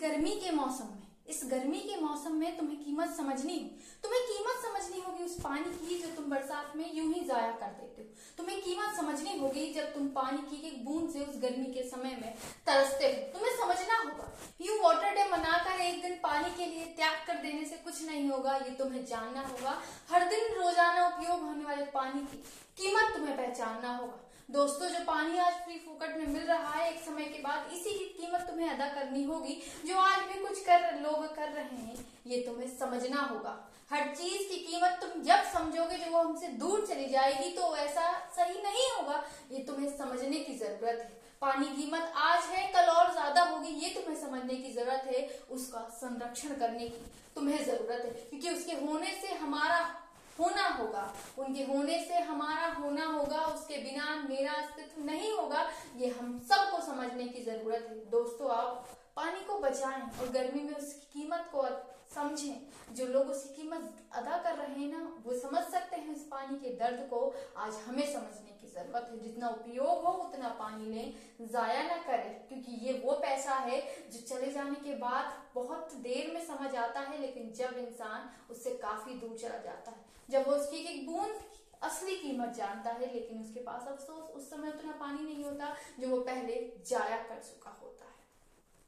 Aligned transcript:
गर्मी 0.00 0.30
के 0.40 0.50
मौसम 0.52 0.84
में, 0.86 1.06
इस 1.28 1.40
गर्मी 1.46 1.78
के 1.80 2.00
मौसम 2.00 2.34
में 2.34 2.56
तुम्हें 2.56 2.76
कीमत 2.78 3.10
समझनी 3.16 3.58
तुम्हें 4.04 4.20
कीमत 4.22 4.62
समझनी 4.64 5.00
होगी 5.00 5.24
उस 5.24 5.34
पानी 5.40 5.72
की 5.78 5.98
जो 5.98 6.08
तुम 6.16 6.30
बरसात 6.30 6.76
में 6.76 6.84
यूँ 6.94 7.12
ही 7.12 7.20
जाया 7.26 7.50
कर 7.52 7.72
देते 7.78 8.02
हो। 8.02 8.08
तुम्हें 8.38 8.60
कीमत 8.62 8.94
समझनी 8.96 9.38
होगी 9.38 9.66
जब 9.74 9.92
तुम 9.94 10.06
पानी 10.14 10.38
की 10.50 10.66
एक 10.68 10.84
बूंद 10.84 11.10
से 11.10 11.24
उस 11.24 11.40
गर्मी 11.42 11.72
के 11.74 11.82
समय 11.88 12.16
में 12.22 12.34
तरसते 12.66 13.06
हो। 13.06 13.32
तुम्हें 13.32 13.56
समझना 13.56 13.98
होगा, 13.98 14.28
यूँ 14.60 14.78
वाटर 14.82 15.14
डे 15.14 15.24
मनाकर 15.30 15.80
एक 15.82 16.00
दिन 16.02 16.14
पानी 16.22 16.50
के 16.56 16.66
लिए 16.66 16.84
त्याग 16.96 17.26
कर 17.26 17.42
देने 17.42 17.64
से 17.64 17.76
कुछ 17.84 18.04
नहीं 18.06 18.28
होगा, 18.28 18.56
ये 18.56 18.70
तुम्हें 18.78 19.04
जानना 19.06 19.42
होगा। 19.42 19.76
हर 20.10 20.28
दिन 20.30 20.54
रोज़ाना 20.54 21.06
उपयोग 21.08 21.40
होने 21.40 21.64
वाले 21.64 21.84
पानी 21.92 22.20
की 22.22 22.42
कीमत 22.78 23.14
तुम्हें 23.16 23.36
पहचानना 23.36 23.96
होगा। 23.96 24.24
दोस्तों, 24.48 24.88
जो 24.88 24.98
पानी 25.06 25.38
आज 25.38 25.54
फ्री 25.64 25.74
फोकट 25.78 26.16
में 26.18 26.26
मिल 26.26 26.42
रहा 26.42 26.70
है, 26.72 26.88
एक 26.90 27.00
समय 27.04 27.24
के 27.24 27.40
बाद 27.42 27.72
इसी 27.72 27.90
की 27.90 28.04
कीमत 28.12 28.46
तुम्हें 28.48 28.68
अदा 28.68 28.86
करनी 28.90 29.24
होगी, 29.24 29.56
जो 29.86 29.96
आज 29.96 30.20
भी 30.28 30.40
कुछ 30.44 30.60
कर 30.66 31.00
लोग 31.00 31.26
कर 31.34 31.48
रहे 31.50 31.76
हैं, 31.78 31.96
ये 32.26 32.38
तुम्हें 32.46 32.68
समझना 32.78 33.22
होगा। 33.22 33.52
हर 33.90 34.06
चीज़ 34.14 34.48
की 34.48 34.56
कीमत 34.60 34.98
तुम 35.02 35.22
जब 35.22 35.44
समझोगे, 35.52 35.98
जो 35.98 36.10
वो 36.12 36.22
हमसे 36.22 36.48
दूर 36.56 36.86
चली 36.86 37.08
जाएगी 37.08 37.50
तो 37.56 37.76
ऐसा 37.76 38.10
सही 38.36 38.62
नहीं 38.62 38.88
होगा, 38.92 39.22
ये 39.52 39.62
तुम्हें 39.64 39.96
समझने 39.98 40.38
की 40.38 40.56
ज़रूरत 40.56 40.98
है। 41.02 41.20
पानी 41.42 41.66
कीमत 41.76 42.12
आज 42.16 42.42
है, 42.46 42.66
कल 42.72 42.90
और 42.90 43.12
ज़्यादा 43.12 43.42
होगी, 43.44 43.76
ये 43.76 43.94
तुम्हें 43.94 44.20
समझने 44.22 44.56
की 44.56 44.72
ज़रूरत 44.72 45.12
है, 45.12 45.28
उसका 45.50 45.88
संरक्षण 46.00 46.58
करने 46.58 46.88
की 46.88 47.06
तुम्हें 47.34 47.64
ज़रूरत 47.64 48.04
है, 48.04 48.10
क्योंकि 48.30 48.50
उसके 48.50 48.84
होने 48.86 49.18
से 49.22 49.34
हमारा 49.36 49.86
होना 50.38 50.66
होगा, 50.70 51.02
उनके 51.38 51.62
होने 51.64 51.98
से 52.00 52.18
हमारा 52.24 52.66
होना 52.72 53.04
होगा, 53.06 53.40
उसके 53.44 53.76
बिना 53.84 54.07
अस्तित्व 54.58 55.04
नहीं 55.04 55.32
होगा। 55.32 55.68
ये 55.96 56.08
हम 56.10 56.38
सबको 56.48 56.80
समझने 56.86 57.24
की 57.24 57.44
ज़रूरत 57.44 57.86
है। 57.90 57.98
दोस्तों, 58.10 58.50
आप 58.50 58.88
पानी 59.16 59.40
को 59.40 59.58
बचाएँ 59.58 60.02
और 60.20 60.28
गर्मी 60.28 60.62
में 60.62 60.74
उसकी 60.74 61.20
कीमत 61.20 61.48
को 61.54 61.66
समझें। 62.14 62.94
जो 62.94 63.06
लोग 63.06 63.28
उसकी 63.28 63.54
कीमत 63.54 63.94
अदा 64.12 64.36
कर 64.38 64.54
रहे 64.54 64.74
हैं 64.74 64.90
ना, 64.92 65.22
वो 65.24 65.38
समझ 65.38 65.62
सकते 65.64 65.96
हैं 65.96 66.14
इस 66.16 66.22
पानी 66.22 66.58
के 66.58 66.70
दर्द 66.76 67.00
को। 67.10 67.34
आज 67.56 67.74
हमें 67.86 68.06
समझने 68.12 68.50
की 68.60 68.66
ज़रूरत 68.66 69.08
है। 69.10 69.18
जितना 69.18 69.48
उपयोग 69.48 70.04
हो, 70.04 70.12
उतना 70.22 70.48
पानी 70.48 70.86
लें। 70.86 71.14
जाया 71.46 71.82
ना 71.82 71.96
करें, 72.02 72.48
क्योंकि 72.48 72.72
ये 72.86 72.92
वो 73.04 73.12
पैसा 73.12 73.54
है 73.54 73.80
जो 74.10 74.20
चले 74.20 74.52
जाने 74.52 74.74
के 74.74 74.94
बाद 74.96 75.42
बहुत 75.54 75.92
देर 75.92 76.30
में 76.34 76.44
समझ 76.46 76.74
आता 76.76 77.00
है, 77.00 77.20
लेकिन 77.20 77.52
जब 77.52 77.76
इंसान 77.78 78.30
उससे 78.50 78.70
काफ़ी 78.70 79.14
दूर 79.14 79.36
चला 79.38 79.58
जाता 79.58 79.90
है, 79.90 80.04
जब 80.30 80.48
वो 80.48 80.54
उसकी 80.54 80.76
एक 80.76 81.06
बूंद 81.06 81.40
असली 81.82 82.16
कीमत 82.16 82.54
जानता 82.54 82.90
है, 82.90 83.12
लेकिन 83.14 83.40
उसके 83.40 83.60
पास 83.60 83.88
अफसोस, 83.88 84.30
उस 84.30 84.50
समय 84.50 84.68
उतना 84.68 84.92
पानी 84.92 85.24
नहीं 85.24 85.44
होता 85.44 85.74
जो 86.00 86.08
वो 86.08 86.20
पहले 86.20 86.54
जाया 86.86 87.22
कर 87.22 87.42
चुका 87.42 87.70
होता 87.82 88.04
है। 88.04 88.17